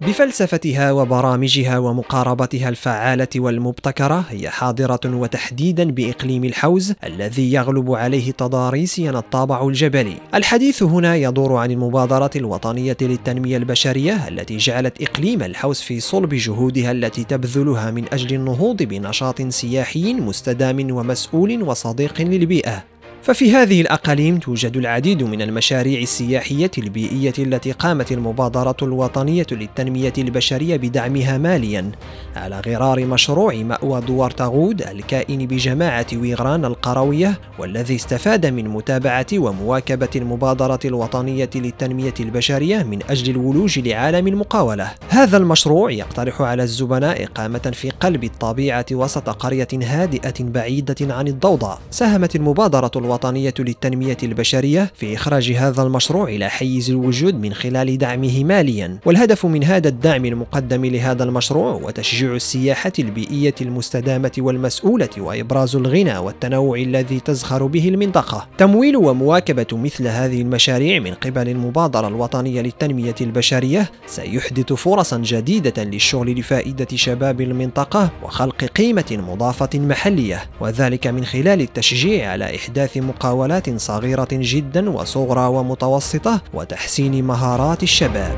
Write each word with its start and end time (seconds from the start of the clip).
بفلسفتها 0.00 0.92
وبرامجها 0.92 1.78
ومقاربتها 1.78 2.68
الفعالة 2.68 3.28
والمبتكرة 3.36 4.24
هي 4.30 4.50
حاضرة 4.50 5.00
وتحديدا 5.04 5.84
بإقليم 5.84 6.44
الحوز 6.44 6.94
الذي 7.04 7.52
يغلب 7.52 7.92
عليه 7.92 8.30
تضاريسيا 8.30 9.10
الطابع 9.10 9.66
الجبلي. 9.66 10.16
الحديث 10.34 10.82
هنا 10.82 11.16
يدور 11.16 11.56
عن 11.56 11.70
المبادرة 11.70 12.30
الوطنية 12.36 12.96
للتنمية 13.00 13.56
البشرية 13.56 14.28
التي 14.28 14.56
جعلت 14.56 15.02
إقليم 15.02 15.42
الحوز 15.42 15.80
في 15.80 16.00
صلب 16.00 16.34
جهودها 16.34 16.92
التي 16.92 17.24
تبذلها 17.24 17.90
من 17.90 18.04
أجل 18.12 18.34
النهوض 18.34 18.82
بنشاط 18.82 19.42
سياحي 19.42 20.14
مستدام 20.14 20.92
ومسؤول 20.92 21.62
وصديق 21.62 22.20
للبيئة. 22.20 22.95
ففي 23.26 23.52
هذه 23.52 23.80
الأقاليم 23.80 24.38
توجد 24.38 24.76
العديد 24.76 25.22
من 25.22 25.42
المشاريع 25.42 26.00
السياحية 26.00 26.70
البيئية 26.78 27.32
التي 27.38 27.72
قامت 27.72 28.12
المبادرة 28.12 28.76
الوطنية 28.82 29.46
للتنمية 29.52 30.12
البشرية 30.18 30.76
بدعمها 30.76 31.38
ماليا 31.38 31.92
على 32.36 32.60
غرار 32.66 33.04
مشروع 33.04 33.54
مأوى 33.54 34.00
دوار 34.00 34.30
تغود 34.30 34.82
الكائن 34.82 35.46
بجماعة 35.46 36.06
ويغران 36.14 36.64
القروية 36.64 37.40
والذي 37.58 37.96
استفاد 37.96 38.46
من 38.46 38.68
متابعة 38.68 39.26
ومواكبة 39.34 40.10
المبادرة 40.16 40.80
الوطنية 40.84 41.50
للتنمية 41.54 42.14
البشرية 42.20 42.82
من 42.82 42.98
أجل 43.10 43.30
الولوج 43.30 43.78
لعالم 43.78 44.26
المقاولة. 44.26 44.90
هذا 45.08 45.36
المشروع 45.36 45.90
يقترح 45.90 46.42
على 46.42 46.62
الزبناء 46.62 47.24
إقامة 47.24 47.72
في 47.74 47.90
قلب 47.90 48.24
الطبيعة 48.24 48.86
وسط 48.92 49.30
قرية 49.30 49.68
هادئة 49.82 50.34
بعيدة 50.44 51.14
عن 51.14 51.28
الضوضاء 51.28 51.78
ساهمت 51.90 52.36
المبادرة 52.36 52.90
الوطنية 52.96 53.15
الوطنية 53.16 53.54
للتنمية 53.58 54.16
البشرية 54.22 54.92
في 54.94 55.14
إخراج 55.14 55.52
هذا 55.52 55.82
المشروع 55.82 56.28
إلى 56.28 56.48
حيز 56.48 56.90
الوجود 56.90 57.40
من 57.40 57.54
خلال 57.54 57.98
دعمه 57.98 58.44
ماليا. 58.44 58.98
والهدف 59.06 59.46
من 59.46 59.64
هذا 59.64 59.88
الدعم 59.88 60.24
المقدم 60.24 60.84
لهذا 60.84 61.24
المشروع 61.24 61.72
وتشجيع 61.72 62.34
السياحة 62.34 62.92
البيئية 62.98 63.54
المستدامة 63.60 64.32
والمسؤولة 64.38 65.08
وإبراز 65.18 65.76
الغنى 65.76 66.18
والتنوع 66.18 66.78
الذي 66.78 67.20
تزخر 67.20 67.66
به 67.66 67.88
المنطقة. 67.88 68.48
تمويل 68.58 68.96
ومواكبة 68.96 69.66
مثل 69.72 70.08
هذه 70.08 70.42
المشاريع 70.42 71.00
من 71.00 71.14
قبل 71.14 71.48
المبادرة 71.48 72.08
الوطنية 72.08 72.60
للتنمية 72.60 73.14
البشرية 73.20 73.90
سيحدث 74.06 74.72
فرصا 74.72 75.18
جديدة 75.18 75.84
للشغل 75.84 76.38
لفائدة 76.38 76.88
شباب 76.94 77.40
المنطقة 77.40 78.10
وخلق 78.22 78.64
قيمة 78.64 79.24
مضافة 79.28 79.70
محلية 79.74 80.44
وذلك 80.60 81.06
من 81.06 81.24
خلال 81.24 81.60
التشجيع 81.60 82.30
على 82.30 82.56
إحداث 82.56 82.95
مقاولات 83.00 83.80
صغيرة 83.80 84.28
جدا 84.32 84.90
وصغرى 84.90 85.46
ومتوسطة 85.46 86.40
وتحسين 86.54 87.24
مهارات 87.24 87.82
الشباب. 87.82 88.36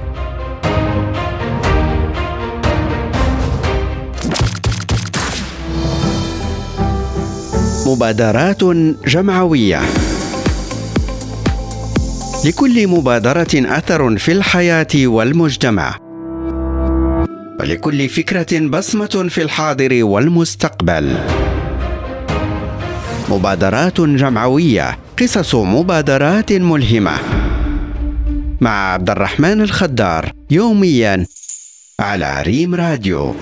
مبادرات 7.86 8.64
جمعوية. 9.06 9.80
لكل 12.44 12.88
مبادرة 12.88 13.54
أثر 13.54 14.18
في 14.18 14.32
الحياة 14.32 14.86
والمجتمع. 14.96 15.98
ولكل 17.60 18.08
فكرة 18.08 18.68
بصمة 18.68 19.26
في 19.28 19.42
الحاضر 19.42 20.04
والمستقبل. 20.04 21.18
مبادرات 23.30 24.00
جمعوية 24.00 24.98
قصص 25.18 25.54
مبادرات 25.54 26.52
ملهمة. 26.52 27.12
مع 28.60 28.92
عبد 28.92 29.10
الرحمن 29.10 29.60
الخدار 29.60 30.32
يوميا 30.50 31.26
على 32.00 32.42
ريم 32.42 32.74
راديو. 32.74 33.34